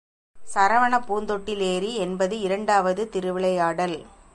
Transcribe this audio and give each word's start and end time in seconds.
சரவணப் 0.37 1.05
பூந்தொட்டிலேறி 1.07 1.91
என்பது 1.97 2.39
இரண்டாவது 2.39 3.09
திருவிளையாடல். 3.09 3.97